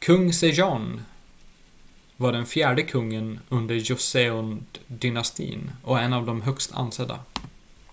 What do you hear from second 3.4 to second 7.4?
under joseondynastin och är en av de högst ansedda